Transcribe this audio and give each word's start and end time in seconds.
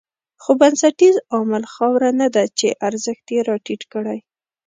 خو 0.41 0.51
بنسټیز 0.59 1.15
عامل 1.33 1.63
خاوره 1.73 2.09
نه 2.21 2.27
ده 2.35 2.43
چې 2.59 2.67
ارزښت 2.87 3.25
یې 3.35 3.41
راټيټ 3.49 3.81
کړی. 3.93 4.17